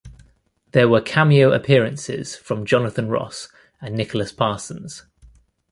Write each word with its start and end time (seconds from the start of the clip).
There 0.71 0.89
were 0.89 0.99
cameo 0.99 1.51
appearances 1.51 2.35
from 2.35 2.65
Jonathan 2.65 3.07
Ross 3.07 3.49
and 3.79 3.93
Nicholas 3.95 4.31
Parsons. 4.31 5.03